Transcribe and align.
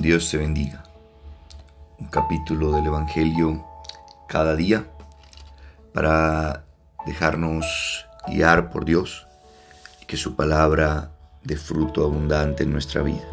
Dios 0.00 0.30
te 0.30 0.38
bendiga. 0.38 0.82
Un 1.98 2.06
capítulo 2.06 2.72
del 2.72 2.86
Evangelio 2.86 3.62
cada 4.28 4.56
día 4.56 4.86
para 5.92 6.64
dejarnos 7.04 8.06
guiar 8.26 8.70
por 8.70 8.86
Dios 8.86 9.26
y 10.00 10.06
que 10.06 10.16
su 10.16 10.36
palabra 10.36 11.10
dé 11.42 11.54
fruto 11.56 12.02
abundante 12.02 12.62
en 12.62 12.72
nuestra 12.72 13.02
vida. 13.02 13.28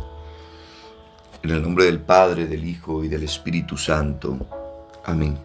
En 1.42 1.52
el 1.52 1.62
nombre 1.62 1.86
del 1.86 2.02
Padre, 2.02 2.48
del 2.48 2.66
Hijo 2.66 3.02
y 3.02 3.08
del 3.08 3.24
Espíritu 3.24 3.78
Santo. 3.78 4.38
Amén. 5.06 5.40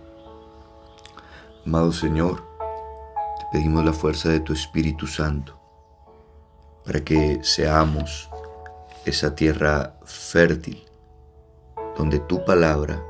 Amado 1.65 1.93
Señor, 1.93 2.43
te 3.39 3.47
pedimos 3.53 3.85
la 3.85 3.93
fuerza 3.93 4.29
de 4.29 4.41
tu 4.41 4.53
Espíritu 4.53 5.07
Santo 5.07 5.57
para 6.85 7.05
que 7.05 7.39
seamos 7.45 8.29
esa 9.05 9.37
tierra 9.37 9.95
fértil 10.05 10.85
donde 11.97 12.19
tu 12.21 12.45
palabra 12.45 13.03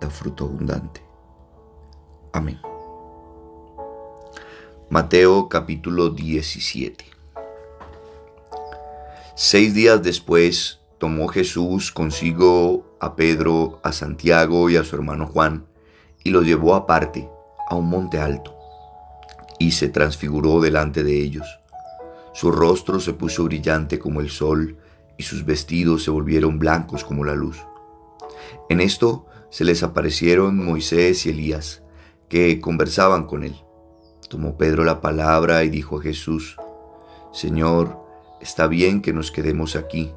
da 0.00 0.10
fruto 0.10 0.44
abundante. 0.44 1.02
Amén. 2.32 2.60
Mateo 4.90 5.48
capítulo 5.48 6.10
17. 6.10 7.04
Seis 9.34 9.74
días 9.74 10.02
después 10.02 10.80
tomó 10.98 11.28
Jesús 11.28 11.92
consigo 11.92 12.96
a 13.00 13.16
Pedro, 13.16 13.80
a 13.82 13.92
Santiago 13.92 14.70
y 14.70 14.76
a 14.76 14.84
su 14.84 14.96
hermano 14.96 15.26
Juan, 15.26 15.66
y 16.24 16.30
los 16.30 16.44
llevó 16.44 16.74
aparte, 16.74 17.28
a 17.68 17.74
un 17.74 17.88
monte 17.88 18.18
alto, 18.18 18.56
y 19.58 19.72
se 19.72 19.88
transfiguró 19.88 20.60
delante 20.60 21.02
de 21.02 21.20
ellos. 21.20 21.46
Su 22.32 22.50
rostro 22.50 23.00
se 23.00 23.12
puso 23.12 23.44
brillante 23.44 23.98
como 23.98 24.20
el 24.20 24.30
sol, 24.30 24.78
y 25.18 25.22
sus 25.22 25.44
vestidos 25.44 26.04
se 26.04 26.10
volvieron 26.10 26.58
blancos 26.58 27.04
como 27.04 27.24
la 27.24 27.34
luz. 27.34 27.58
En 28.68 28.80
esto 28.80 29.26
se 29.50 29.64
les 29.64 29.82
aparecieron 29.82 30.64
Moisés 30.64 31.26
y 31.26 31.30
Elías, 31.30 31.82
que 32.28 32.60
conversaban 32.60 33.26
con 33.26 33.44
él. 33.44 33.56
Tomó 34.28 34.56
Pedro 34.56 34.84
la 34.84 35.00
palabra 35.00 35.62
y 35.64 35.68
dijo 35.68 35.98
a 35.98 36.02
Jesús, 36.02 36.56
Señor, 37.32 37.98
está 38.40 38.66
bien 38.66 39.02
que 39.02 39.12
nos 39.12 39.30
quedemos 39.30 39.76
aquí. 39.76 40.12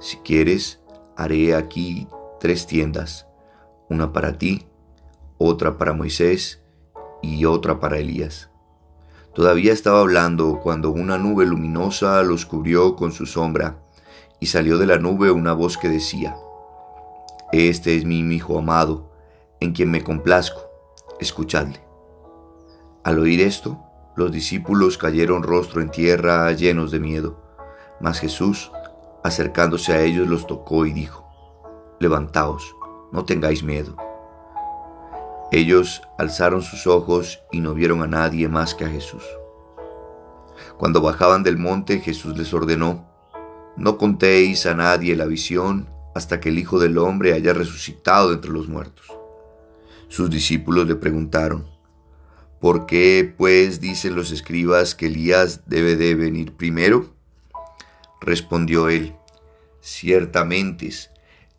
Si 0.00 0.18
quieres, 0.18 0.80
haré 1.16 1.54
aquí 1.54 2.08
tres 2.38 2.66
tiendas, 2.66 3.26
una 3.88 4.12
para 4.12 4.38
ti, 4.38 4.66
otra 5.38 5.76
para 5.78 5.92
Moisés 5.92 6.62
y 7.22 7.44
otra 7.44 7.80
para 7.80 7.98
Elías. 7.98 8.50
Todavía 9.34 9.72
estaba 9.72 10.00
hablando 10.00 10.60
cuando 10.60 10.90
una 10.90 11.18
nube 11.18 11.46
luminosa 11.46 12.22
los 12.22 12.46
cubrió 12.46 12.96
con 12.96 13.12
su 13.12 13.26
sombra, 13.26 13.82
y 14.40 14.46
salió 14.46 14.78
de 14.78 14.86
la 14.86 14.98
nube 14.98 15.30
una 15.30 15.52
voz 15.52 15.76
que 15.76 15.88
decía, 15.88 16.34
este 17.52 17.96
es 17.96 18.04
mi 18.04 18.20
Hijo 18.20 18.58
amado, 18.58 19.10
en 19.58 19.72
quien 19.72 19.90
me 19.90 20.04
complazco, 20.04 20.62
escuchadle. 21.18 21.80
Al 23.02 23.18
oír 23.18 23.40
esto, 23.40 23.82
los 24.14 24.30
discípulos 24.30 24.96
cayeron 24.98 25.42
rostro 25.42 25.80
en 25.80 25.90
tierra 25.90 26.52
llenos 26.52 26.92
de 26.92 27.00
miedo, 27.00 27.42
mas 28.00 28.20
Jesús, 28.20 28.70
acercándose 29.24 29.92
a 29.92 30.00
ellos, 30.00 30.28
los 30.28 30.46
tocó 30.46 30.86
y 30.86 30.92
dijo, 30.92 31.26
Levantaos, 31.98 32.76
no 33.10 33.24
tengáis 33.24 33.64
miedo. 33.64 33.96
Ellos 35.50 36.02
alzaron 36.18 36.62
sus 36.62 36.86
ojos 36.86 37.40
y 37.50 37.60
no 37.60 37.74
vieron 37.74 38.02
a 38.02 38.06
nadie 38.06 38.48
más 38.48 38.74
que 38.76 38.84
a 38.84 38.88
Jesús. 38.88 39.24
Cuando 40.78 41.00
bajaban 41.00 41.42
del 41.42 41.58
monte, 41.58 41.98
Jesús 41.98 42.38
les 42.38 42.54
ordenó, 42.54 43.06
No 43.76 43.98
contéis 43.98 44.66
a 44.66 44.74
nadie 44.74 45.16
la 45.16 45.26
visión 45.26 45.88
hasta 46.20 46.38
que 46.38 46.50
el 46.50 46.58
Hijo 46.58 46.78
del 46.78 46.98
Hombre 46.98 47.32
haya 47.32 47.54
resucitado 47.54 48.34
entre 48.34 48.50
los 48.50 48.68
muertos. 48.68 49.06
Sus 50.08 50.28
discípulos 50.28 50.86
le 50.86 50.94
preguntaron, 50.94 51.66
¿por 52.60 52.84
qué 52.84 53.34
pues 53.38 53.80
dicen 53.80 54.14
los 54.14 54.30
escribas 54.30 54.94
que 54.94 55.06
Elías 55.06 55.62
debe 55.64 55.96
de 55.96 56.14
venir 56.14 56.52
primero? 56.52 57.14
Respondió 58.20 58.90
él, 58.90 59.14
ciertamente 59.80 60.90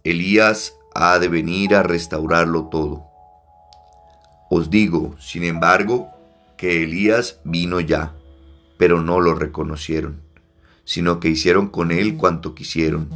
Elías 0.03 0.75
ha 0.93 1.17
de 1.17 1.27
venir 1.27 1.73
a 1.73 1.81
restaurarlo 1.81 2.65
todo. 2.65 3.03
Os 4.51 4.69
digo, 4.69 5.15
sin 5.19 5.43
embargo, 5.43 6.09
que 6.55 6.83
Elías 6.83 7.39
vino 7.45 7.79
ya, 7.79 8.15
pero 8.77 9.01
no 9.01 9.21
lo 9.21 9.33
reconocieron, 9.33 10.21
sino 10.83 11.19
que 11.19 11.29
hicieron 11.29 11.69
con 11.69 11.89
él 11.91 12.15
cuanto 12.15 12.53
quisieron 12.53 13.09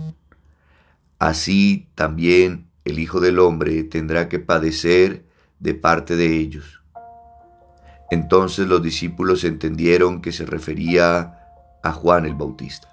así 1.20 1.90
también 1.96 2.68
el 2.84 3.00
Hijo 3.00 3.20
del 3.20 3.40
Hombre 3.40 3.84
tendrá 3.84 4.30
que 4.30 4.40
padecer 4.40 5.26
de 5.60 5.74
parte 5.74 6.16
de 6.16 6.38
ellos. 6.38 6.82
Entonces 8.12 8.68
los 8.68 8.82
discípulos 8.82 9.44
entendieron 9.44 10.22
que 10.22 10.32
se 10.32 10.46
refería 10.46 11.40
a 11.82 11.92
Juan 11.92 12.26
el 12.26 12.36
Bautista. 12.36 12.88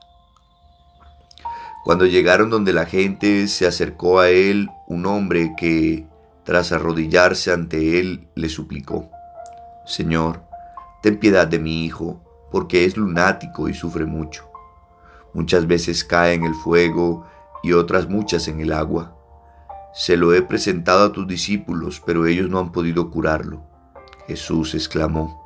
Cuando 1.85 2.07
llegaron 2.07 2.49
donde 2.49 2.73
la 2.73 2.87
gente 2.87 3.49
se 3.49 3.67
acercó 3.67 4.21
a 4.21 4.31
él 4.31 4.71
un 4.87 5.05
hombre 5.05 5.55
que, 5.57 6.07
tras 6.45 6.73
arrodillarse 6.73 7.53
ante 7.53 7.99
él, 7.99 8.29
le 8.37 8.49
suplicó, 8.49 9.11
Señor, 9.85 10.45
ten 11.03 11.19
piedad 11.19 11.47
de 11.47 11.59
mi 11.59 11.85
hijo, 11.85 12.23
porque 12.53 12.85
es 12.85 12.97
lunático 12.97 13.69
y 13.69 13.75
sufre 13.75 14.07
mucho. 14.07 14.49
Muchas 15.35 15.67
veces 15.67 16.05
cae 16.05 16.35
en 16.35 16.45
el 16.45 16.55
fuego 16.55 17.27
y 17.63 17.73
otras 17.73 18.09
muchas 18.09 18.49
en 18.49 18.61
el 18.61 18.73
agua. 18.73 19.17
Se 19.95 20.17
lo 20.17 20.33
he 20.35 20.43
presentado 20.43 21.05
a 21.05 21.13
tus 21.13 21.27
discípulos, 21.27 22.03
pero 22.05 22.27
ellos 22.27 22.49
no 22.49 22.59
han 22.59 22.73
podido 22.73 23.11
curarlo. 23.11 23.63
Jesús 24.27 24.75
exclamó, 24.75 25.43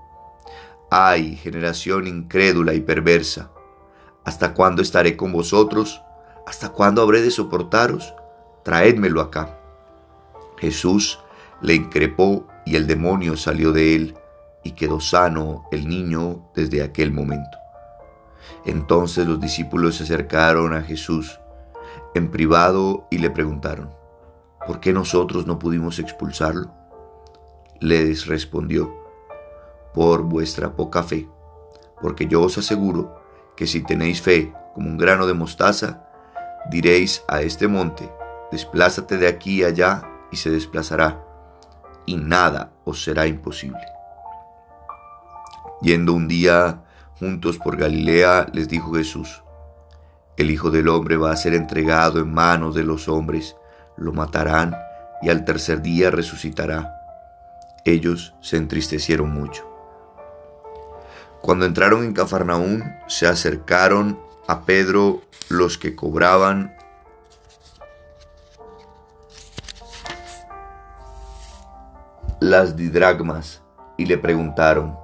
Ay, 0.90 1.36
generación 1.36 2.06
incrédula 2.06 2.72
y 2.74 2.80
perversa, 2.80 3.50
¿hasta 4.24 4.54
cuándo 4.54 4.82
estaré 4.82 5.16
con 5.16 5.32
vosotros? 5.32 6.00
¿Hasta 6.46 6.68
cuándo 6.68 7.02
habré 7.02 7.22
de 7.22 7.32
soportaros? 7.32 8.14
Traédmelo 8.62 9.20
acá. 9.20 9.58
Jesús 10.58 11.18
le 11.60 11.74
increpó 11.74 12.46
y 12.64 12.76
el 12.76 12.86
demonio 12.86 13.36
salió 13.36 13.72
de 13.72 13.96
él 13.96 14.14
y 14.62 14.72
quedó 14.72 15.00
sano 15.00 15.64
el 15.72 15.88
niño 15.88 16.50
desde 16.54 16.82
aquel 16.82 17.12
momento. 17.12 17.58
Entonces 18.64 19.26
los 19.26 19.40
discípulos 19.40 19.96
se 19.96 20.04
acercaron 20.04 20.72
a 20.74 20.82
Jesús 20.82 21.40
en 22.16 22.30
privado 22.30 23.06
y 23.10 23.18
le 23.18 23.30
preguntaron, 23.30 23.90
¿por 24.66 24.80
qué 24.80 24.92
nosotros 24.92 25.46
no 25.46 25.58
pudimos 25.58 25.98
expulsarlo? 25.98 26.70
Les 27.80 28.26
respondió, 28.26 28.94
por 29.94 30.22
vuestra 30.22 30.76
poca 30.76 31.02
fe, 31.02 31.28
porque 32.00 32.26
yo 32.26 32.42
os 32.42 32.58
aseguro 32.58 33.20
que 33.56 33.66
si 33.66 33.82
tenéis 33.82 34.20
fe 34.20 34.52
como 34.74 34.90
un 34.90 34.98
grano 34.98 35.26
de 35.26 35.34
mostaza, 35.34 36.04
diréis 36.70 37.24
a 37.28 37.40
este 37.40 37.68
monte, 37.68 38.10
desplázate 38.52 39.16
de 39.16 39.28
aquí 39.28 39.64
allá 39.64 40.02
y 40.30 40.36
se 40.36 40.50
desplazará, 40.50 41.24
y 42.04 42.16
nada 42.16 42.72
os 42.84 43.02
será 43.02 43.26
imposible. 43.26 43.80
Yendo 45.80 46.12
un 46.12 46.28
día 46.28 46.82
juntos 47.18 47.58
por 47.58 47.76
Galilea, 47.76 48.46
les 48.52 48.68
dijo 48.68 48.92
Jesús, 48.92 49.42
el 50.36 50.50
Hijo 50.50 50.70
del 50.70 50.88
Hombre 50.88 51.16
va 51.16 51.32
a 51.32 51.36
ser 51.36 51.54
entregado 51.54 52.20
en 52.20 52.32
manos 52.32 52.74
de 52.74 52.84
los 52.84 53.08
hombres, 53.08 53.56
lo 53.96 54.12
matarán 54.12 54.76
y 55.22 55.30
al 55.30 55.44
tercer 55.44 55.80
día 55.80 56.10
resucitará. 56.10 57.00
Ellos 57.84 58.34
se 58.40 58.56
entristecieron 58.56 59.32
mucho. 59.32 59.64
Cuando 61.40 61.64
entraron 61.64 62.04
en 62.04 62.12
Cafarnaún, 62.12 62.84
se 63.06 63.26
acercaron 63.26 64.18
a 64.46 64.64
Pedro 64.64 65.22
los 65.48 65.78
que 65.78 65.94
cobraban 65.94 66.76
las 72.40 72.76
didragmas 72.76 73.62
y 73.96 74.06
le 74.06 74.18
preguntaron, 74.18 74.98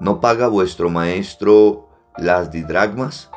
¿no 0.00 0.20
paga 0.20 0.48
vuestro 0.48 0.88
maestro 0.88 1.88
las 2.16 2.50
didragmas? 2.50 3.30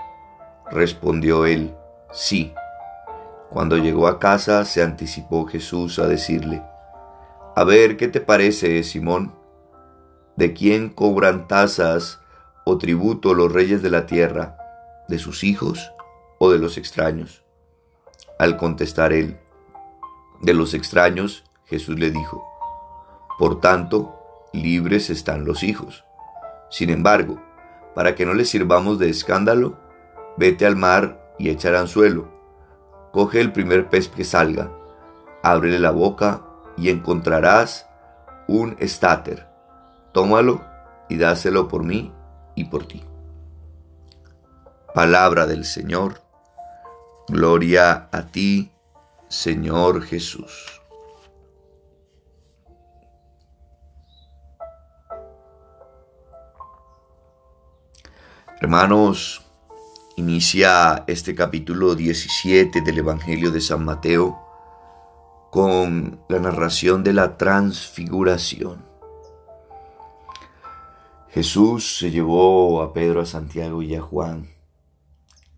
Respondió 0.72 1.46
él, 1.46 1.76
sí. 2.14 2.54
Cuando 3.50 3.78
llegó 3.78 4.08
a 4.08 4.20
casa 4.20 4.64
se 4.64 4.82
anticipó 4.82 5.46
Jesús 5.46 6.00
a 6.00 6.08
decirle, 6.08 6.64
A 7.56 7.66
ver, 7.66 7.98
¿qué 7.98 8.08
te 8.08 8.22
parece, 8.22 8.82
Simón? 8.84 9.36
¿De 10.38 10.54
quién 10.54 10.90
cobran 10.90 11.50
tasas 11.50 12.22
o 12.66 12.78
tributo 12.78 13.34
los 13.34 13.52
reyes 13.52 13.82
de 13.82 13.90
la 13.90 14.06
tierra? 14.06 14.56
¿De 15.10 15.20
sus 15.20 15.44
hijos 15.44 15.92
o 16.40 16.50
de 16.50 16.58
los 16.58 16.78
extraños? 16.78 17.44
Al 18.40 18.56
contestar 18.56 19.12
él, 19.12 19.38
de 20.42 20.54
los 20.54 20.74
extraños, 20.74 21.44
Jesús 21.66 22.00
le 22.00 22.12
dijo, 22.12 22.44
Por 23.38 23.60
tanto, 23.60 24.16
libres 24.54 25.10
están 25.10 25.44
los 25.44 25.64
hijos. 25.64 26.06
Sin 26.70 26.90
embargo, 26.90 27.42
para 27.94 28.16
que 28.16 28.26
no 28.26 28.34
les 28.34 28.50
sirvamos 28.50 28.98
de 29.00 29.10
escándalo, 29.10 29.78
vete 30.38 30.66
al 30.66 30.75
mar 30.75 31.36
y 31.38 31.50
echa 31.50 31.69
el 31.69 31.75
anzuelo. 31.75 32.30
coge 33.12 33.42
el 33.42 33.51
primer 33.51 33.89
pez 33.89 34.07
que 34.07 34.24
salga, 34.24 34.72
ábrele 35.44 35.80
la 35.80 35.92
boca 35.92 36.44
y 36.78 36.89
encontrarás 36.89 37.88
un 38.48 38.75
estáter. 38.80 39.48
Tómalo 40.13 40.62
y 41.10 41.18
dáselo 41.18 41.68
por 41.68 41.83
mí 41.83 42.13
y 42.56 42.66
por 42.66 42.86
ti. 42.86 43.04
Palabra 44.94 45.45
del 45.48 45.66
Señor. 45.66 46.22
Gloria 47.27 48.10
a 48.12 48.27
ti, 48.27 48.72
Señor 49.30 50.01
Jesús. 50.01 50.81
Hermanos, 58.60 59.45
inicia 60.22 61.04
este 61.08 61.34
capítulo 61.34 61.96
17 61.96 62.82
del 62.82 63.00
Evangelio 63.00 63.50
de 63.50 63.60
San 63.60 63.84
Mateo 63.84 64.40
con 65.50 66.22
la 66.30 66.40
narración 66.40 67.04
de 67.04 67.12
la 67.12 67.38
transfiguración. 67.38 68.86
Jesús 71.30 71.98
se 71.98 72.12
llevó 72.12 72.84
a 72.84 72.94
Pedro, 72.94 73.22
a 73.22 73.26
Santiago 73.26 73.82
y 73.82 73.96
a 73.96 74.02
Juan 74.02 74.48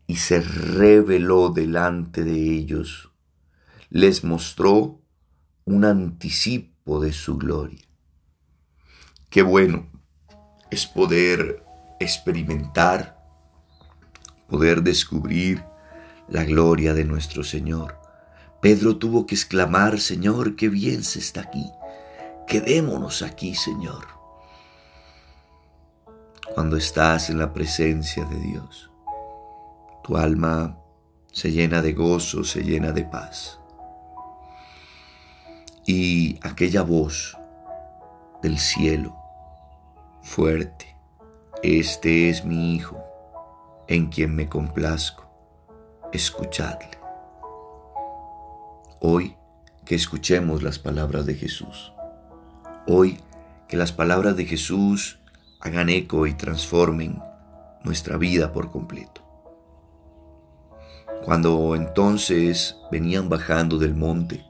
y 0.07 0.15
se 0.15 0.39
reveló 0.39 1.50
delante 1.50 2.24
de 2.24 2.56
ellos. 2.56 3.12
Les 3.89 4.24
mostró 4.24 5.01
un 5.65 5.83
anticipo 5.83 7.01
de 7.01 7.12
su 7.12 7.38
gloria. 7.38 7.83
Qué 9.30 9.42
bueno 9.42 9.88
es 10.71 10.88
poder 10.88 11.65
experimentar, 12.00 13.22
poder 14.47 14.83
descubrir 14.83 15.63
la 16.27 16.43
gloria 16.43 16.93
de 16.93 17.05
nuestro 17.05 17.43
Señor. 17.43 17.97
Pedro 18.61 18.97
tuvo 18.97 19.25
que 19.25 19.35
exclamar, 19.35 19.99
Señor, 19.99 20.55
qué 20.55 20.69
bien 20.69 21.03
se 21.03 21.19
está 21.19 21.41
aquí. 21.41 21.69
Quedémonos 22.47 23.21
aquí, 23.21 23.55
Señor. 23.55 24.07
Cuando 26.53 26.77
estás 26.77 27.29
en 27.29 27.39
la 27.39 27.51
presencia 27.51 28.25
de 28.25 28.39
Dios, 28.39 28.89
tu 30.03 30.17
alma 30.17 30.77
se 31.31 31.51
llena 31.51 31.81
de 31.81 31.93
gozo, 31.93 32.43
se 32.43 32.63
llena 32.63 32.91
de 32.91 33.03
paz. 33.05 33.59
Y 35.85 36.39
aquella 36.41 36.83
voz 36.83 37.37
del 38.41 38.59
cielo, 38.59 39.17
fuerte, 40.21 40.95
este 41.63 42.29
es 42.29 42.45
mi 42.45 42.75
Hijo, 42.75 43.03
en 43.93 44.07
quien 44.07 44.35
me 44.35 44.49
complazco. 44.49 45.29
Escuchadle. 46.11 46.97
Hoy 48.99 49.37
que 49.85 49.93
escuchemos 49.93 50.63
las 50.63 50.79
palabras 50.79 51.27
de 51.27 51.35
Jesús. 51.35 51.93
Hoy 52.87 53.19
que 53.67 53.77
las 53.77 53.91
palabras 53.91 54.35
de 54.35 54.45
Jesús 54.45 55.19
hagan 55.59 55.89
eco 55.89 56.25
y 56.25 56.33
transformen 56.33 57.21
nuestra 57.83 58.17
vida 58.17 58.51
por 58.51 58.71
completo. 58.71 59.21
Cuando 61.23 61.75
entonces 61.75 62.75
venían 62.91 63.29
bajando 63.29 63.77
del 63.77 63.93
monte, 63.93 64.43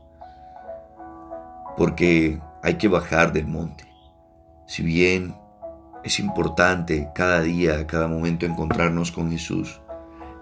porque 1.75 2.39
hay 2.63 2.77
que 2.77 2.87
bajar 2.87 3.33
del 3.33 3.47
monte, 3.47 3.85
si 4.67 4.83
bien 4.83 5.35
es 6.03 6.19
importante 6.19 7.09
cada 7.15 7.41
día, 7.41 7.87
cada 7.87 8.07
momento 8.07 8.45
encontrarnos 8.45 9.11
con 9.11 9.31
Jesús. 9.31 9.81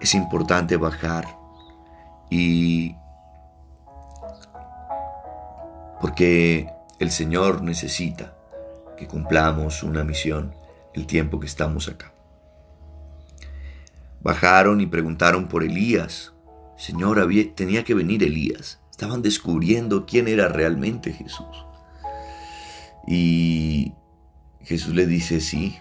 Es 0.00 0.14
importante 0.14 0.76
bajar 0.76 1.38
y 2.30 2.96
porque 6.00 6.68
el 6.98 7.10
Señor 7.10 7.62
necesita 7.62 8.34
que 8.96 9.06
cumplamos 9.06 9.82
una 9.84 10.02
misión 10.02 10.54
el 10.94 11.06
tiempo 11.06 11.38
que 11.38 11.46
estamos 11.46 11.88
acá. 11.88 12.12
Bajaron 14.20 14.80
y 14.80 14.86
preguntaron 14.86 15.46
por 15.46 15.62
Elías. 15.62 16.32
Señor, 16.76 17.20
había, 17.20 17.54
tenía 17.54 17.84
que 17.84 17.94
venir 17.94 18.22
Elías. 18.24 18.80
Estaban 18.90 19.22
descubriendo 19.22 20.06
quién 20.06 20.26
era 20.26 20.48
realmente 20.48 21.12
Jesús. 21.12 21.66
Y 23.06 23.92
Jesús 24.64 24.94
le 24.94 25.06
dice, 25.06 25.40
sí, 25.40 25.78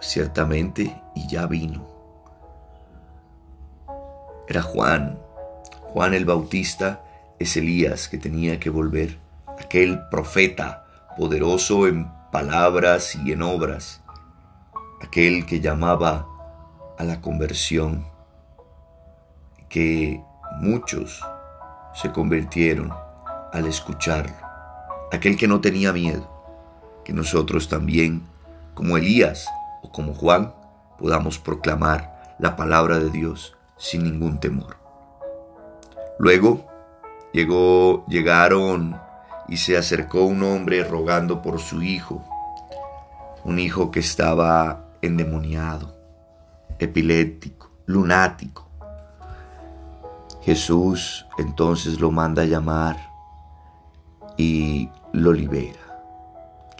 ciertamente, 0.00 1.02
y 1.14 1.28
ya 1.28 1.46
vino. 1.46 1.86
Era 4.48 4.62
Juan. 4.62 5.18
Juan 5.82 6.14
el 6.14 6.24
Bautista 6.24 7.04
es 7.38 7.56
Elías 7.56 8.08
que 8.08 8.18
tenía 8.18 8.60
que 8.60 8.70
volver, 8.70 9.18
aquel 9.58 10.00
profeta 10.10 10.86
poderoso 11.16 11.88
en 11.88 12.08
palabras 12.30 13.16
y 13.16 13.32
en 13.32 13.42
obras, 13.42 14.00
aquel 15.02 15.44
que 15.44 15.60
llamaba 15.60 16.26
a 16.98 17.04
la 17.04 17.20
conversión, 17.20 18.06
que 19.68 20.22
muchos 20.60 21.20
se 21.94 22.12
convirtieron 22.12 22.92
al 23.52 23.66
escucharlo, 23.66 24.36
aquel 25.10 25.36
que 25.36 25.48
no 25.48 25.60
tenía 25.60 25.92
miedo 25.92 26.39
que 27.10 27.14
nosotros 27.16 27.68
también, 27.68 28.22
como 28.72 28.96
Elías 28.96 29.48
o 29.82 29.90
como 29.90 30.14
Juan, 30.14 30.54
podamos 30.96 31.40
proclamar 31.40 32.36
la 32.38 32.54
palabra 32.54 33.00
de 33.00 33.10
Dios 33.10 33.56
sin 33.76 34.04
ningún 34.04 34.38
temor. 34.38 34.76
Luego 36.20 36.68
llegó, 37.32 38.06
llegaron 38.06 38.96
y 39.48 39.56
se 39.56 39.76
acercó 39.76 40.22
un 40.22 40.44
hombre 40.44 40.84
rogando 40.84 41.42
por 41.42 41.58
su 41.58 41.82
hijo, 41.82 42.24
un 43.42 43.58
hijo 43.58 43.90
que 43.90 43.98
estaba 43.98 44.84
endemoniado, 45.02 45.96
epiléptico, 46.78 47.72
lunático. 47.86 48.68
Jesús 50.42 51.26
entonces 51.38 51.98
lo 51.98 52.12
manda 52.12 52.42
a 52.42 52.46
llamar 52.46 52.96
y 54.36 54.88
lo 55.12 55.32
libera 55.32 55.89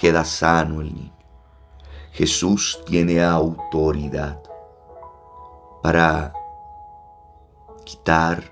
queda 0.01 0.25
sano 0.25 0.81
el 0.81 0.95
niño. 0.95 1.13
Jesús 2.13 2.81
tiene 2.87 3.23
autoridad 3.23 4.41
para 5.83 6.33
quitar 7.85 8.43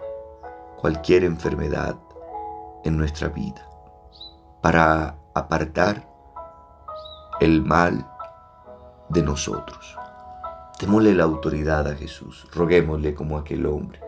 cualquier 0.77 1.25
enfermedad 1.25 1.97
en 2.85 2.99
nuestra 2.99 3.29
vida, 3.29 3.67
para 4.61 5.17
apartar 5.35 6.07
el 7.41 7.63
mal 7.63 8.07
de 9.09 9.23
nosotros. 9.23 9.97
Démosle 10.79 11.15
la 11.15 11.25
autoridad 11.25 11.89
a 11.89 11.97
Jesús, 11.97 12.47
roguémosle 12.53 13.15
como 13.15 13.39
aquel 13.39 13.65
hombre, 13.65 14.01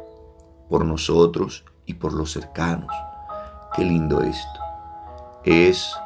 por 0.69 0.85
nosotros 0.85 1.65
y 1.87 1.95
por 1.95 2.13
los 2.13 2.33
cercanos. 2.33 2.95
Qué 3.75 3.83
lindo 3.83 4.21
esto. 4.21 4.61
Es 5.43 5.97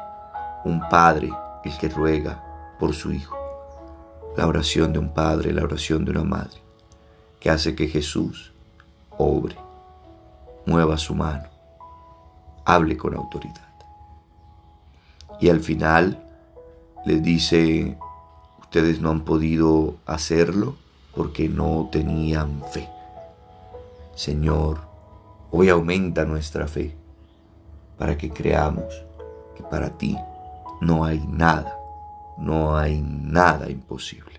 un 0.65 0.81
padre 0.89 1.31
el 1.63 1.77
que 1.77 1.87
ruega 1.89 2.75
por 2.79 2.93
su 2.93 3.11
hijo. 3.11 3.37
La 4.35 4.47
oración 4.47 4.91
de 4.91 4.99
un 4.99 5.13
padre, 5.13 5.53
la 5.53 5.63
oración 5.63 6.03
de 6.03 6.11
una 6.11 6.23
madre, 6.23 6.57
que 7.39 7.49
hace 7.49 7.75
que 7.75 7.87
Jesús 7.87 8.51
obre, 9.17 9.55
mueva 10.65 10.97
su 10.97 11.15
mano, 11.15 11.47
hable 12.65 12.97
con 12.97 13.15
autoridad. 13.15 13.61
Y 15.39 15.49
al 15.49 15.61
final 15.61 16.21
les 17.05 17.23
dice, 17.23 17.97
ustedes 18.59 18.99
no 18.99 19.11
han 19.11 19.21
podido 19.21 19.95
hacerlo 20.05 20.75
porque 21.13 21.47
no 21.47 21.89
tenían 21.91 22.63
fe. 22.71 22.89
Señor, 24.15 24.79
hoy 25.51 25.69
aumenta 25.69 26.25
nuestra 26.25 26.67
fe 26.67 26.95
para 27.97 28.17
que 28.17 28.31
creamos 28.31 29.05
que 29.55 29.63
para 29.63 29.89
ti 29.91 30.17
no 30.85 31.03
hay 31.03 31.19
nada, 31.27 31.77
no 32.37 32.77
hay 32.77 33.01
nada 33.01 33.69
imposible. 33.69 34.33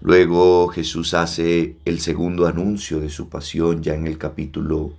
Luego 0.00 0.68
Jesús 0.68 1.14
hace 1.14 1.76
el 1.84 2.00
segundo 2.00 2.46
anuncio 2.46 2.98
de 2.98 3.08
su 3.08 3.28
pasión, 3.28 3.82
ya 3.82 3.94
en 3.94 4.06
el 4.06 4.18
capítulo 4.18 4.94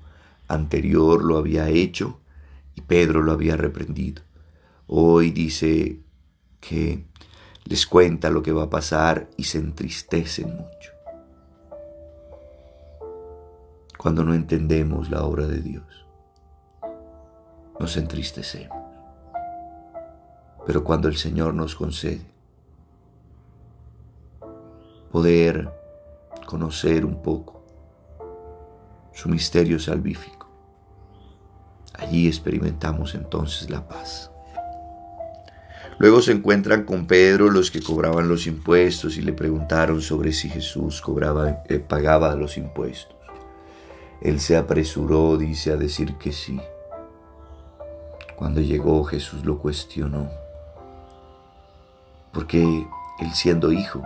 anterior 0.47 1.23
lo 1.23 1.37
había 1.37 1.67
hecho 1.69 2.19
y 2.75 2.81
Pedro 2.81 3.21
lo 3.21 3.33
había 3.33 3.57
reprendido. 3.57 4.21
Hoy 4.87 5.31
dice 5.31 5.99
que 6.61 7.05
les 7.65 7.85
cuenta 7.85 8.29
lo 8.29 8.43
que 8.43 8.51
va 8.51 8.63
a 8.63 8.69
pasar 8.69 9.29
y 9.35 9.43
se 9.43 9.57
entristecen 9.57 10.55
mucho. 10.55 10.91
Cuando 13.97 14.23
no 14.23 14.33
entendemos 14.33 15.09
la 15.09 15.23
obra 15.23 15.47
de 15.47 15.61
Dios, 15.61 15.85
nos 17.79 17.97
entristecemos. 17.97 18.82
Pero 20.65 20.83
cuando 20.83 21.07
el 21.07 21.17
Señor 21.17 21.53
nos 21.53 21.75
concede 21.75 22.33
poder 25.11 25.69
conocer 26.47 27.05
un 27.05 27.21
poco 27.21 27.63
su 29.13 29.29
misterio 29.29 29.79
salvífico. 29.79 30.49
Allí 31.93 32.27
experimentamos 32.27 33.13
entonces 33.13 33.69
la 33.69 33.87
paz. 33.87 34.31
Luego 35.99 36.21
se 36.21 36.31
encuentran 36.31 36.83
con 36.83 37.05
Pedro 37.05 37.51
los 37.51 37.69
que 37.69 37.81
cobraban 37.81 38.27
los 38.27 38.47
impuestos 38.47 39.15
y 39.17 39.21
le 39.21 39.33
preguntaron 39.33 40.01
sobre 40.01 40.31
si 40.31 40.49
Jesús 40.49 41.01
cobraba, 41.01 41.63
eh, 41.69 41.77
pagaba 41.77 42.35
los 42.35 42.57
impuestos. 42.57 43.15
Él 44.19 44.39
se 44.39 44.57
apresuró, 44.57 45.37
dice, 45.37 45.71
a 45.71 45.75
decir 45.75 46.15
que 46.15 46.31
sí. 46.31 46.59
Cuando 48.35 48.61
llegó 48.61 49.03
Jesús 49.03 49.45
lo 49.45 49.59
cuestionó, 49.59 50.29
porque 52.33 52.87
él 53.19 53.33
siendo 53.33 53.71
hijo 53.71 54.01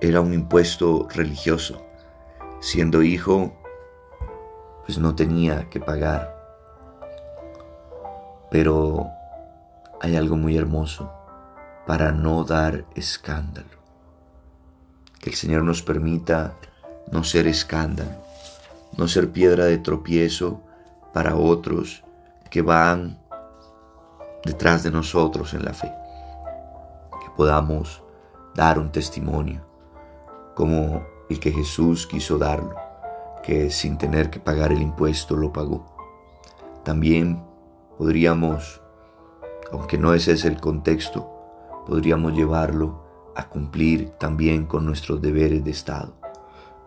era 0.00 0.20
un 0.20 0.32
impuesto 0.32 1.08
religioso. 1.10 1.82
Siendo 2.60 3.02
hijo, 3.02 3.52
pues 4.84 4.98
no 4.98 5.14
tenía 5.14 5.68
que 5.70 5.80
pagar. 5.80 6.36
Pero 8.50 9.08
hay 10.00 10.16
algo 10.16 10.36
muy 10.36 10.56
hermoso 10.56 11.10
para 11.86 12.12
no 12.12 12.44
dar 12.44 12.84
escándalo. 12.94 13.68
Que 15.20 15.30
el 15.30 15.36
Señor 15.36 15.64
nos 15.64 15.82
permita 15.82 16.54
no 17.12 17.24
ser 17.24 17.46
escándalo, 17.46 18.24
no 18.96 19.08
ser 19.08 19.30
piedra 19.30 19.64
de 19.64 19.78
tropiezo 19.78 20.62
para 21.12 21.36
otros 21.36 22.02
que 22.50 22.62
van 22.62 23.18
detrás 24.44 24.82
de 24.82 24.90
nosotros 24.90 25.52
en 25.54 25.64
la 25.64 25.74
fe. 25.74 25.99
Podamos 27.40 28.02
dar 28.54 28.78
un 28.78 28.92
testimonio 28.92 29.62
como 30.54 31.06
el 31.30 31.40
que 31.40 31.50
Jesús 31.50 32.06
quiso 32.06 32.36
darlo, 32.36 32.74
que 33.42 33.70
sin 33.70 33.96
tener 33.96 34.28
que 34.28 34.38
pagar 34.38 34.72
el 34.72 34.82
impuesto 34.82 35.36
lo 35.36 35.50
pagó. 35.50 35.86
También 36.84 37.42
podríamos 37.96 38.82
aunque 39.72 39.96
no 39.96 40.12
ese 40.12 40.32
es 40.32 40.44
el 40.44 40.60
contexto, 40.60 41.30
podríamos 41.86 42.34
llevarlo 42.34 43.32
a 43.34 43.48
cumplir 43.48 44.10
también 44.18 44.66
con 44.66 44.84
nuestros 44.84 45.22
deberes 45.22 45.64
de 45.64 45.70
Estado, 45.70 46.12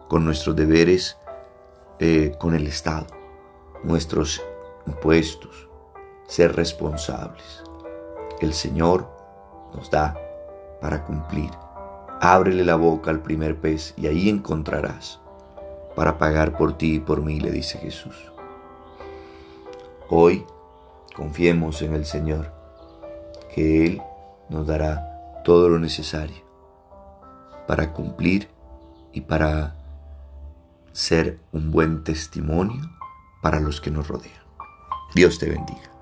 con 0.07 0.23
nuestros 0.23 0.55
deberes 0.55 1.17
eh, 1.97 2.35
con 2.39 2.53
el 2.53 2.67
Estado, 2.67 3.07
nuestros 3.83 4.39
impuestos, 4.85 5.67
ser 6.27 6.55
responsables. 6.55 7.63
El 8.39 8.53
Señor 8.53 9.09
nos 9.73 9.89
da 9.89 10.22
para 10.83 11.05
cumplir. 11.05 11.49
Ábrele 12.19 12.65
la 12.65 12.75
boca 12.75 13.09
al 13.09 13.21
primer 13.21 13.55
pez 13.55 13.93
y 13.95 14.07
ahí 14.07 14.27
encontrarás 14.27 15.21
para 15.95 16.17
pagar 16.17 16.57
por 16.57 16.77
ti 16.77 16.95
y 16.95 16.99
por 16.99 17.21
mí, 17.21 17.39
le 17.39 17.51
dice 17.51 17.77
Jesús. 17.77 18.15
Hoy 20.09 20.45
confiemos 21.15 21.81
en 21.81 21.93
el 21.93 22.05
Señor 22.05 22.51
que 23.55 23.85
Él 23.85 24.01
nos 24.49 24.67
dará 24.67 25.41
todo 25.45 25.69
lo 25.69 25.79
necesario 25.79 26.43
para 27.65 27.93
cumplir 27.93 28.49
y 29.13 29.21
para 29.21 29.75
ser 30.91 31.39
un 31.53 31.71
buen 31.71 32.03
testimonio 32.03 32.81
para 33.41 33.61
los 33.61 33.79
que 33.79 33.89
nos 33.89 34.09
rodean. 34.09 34.43
Dios 35.15 35.39
te 35.39 35.49
bendiga. 35.49 35.92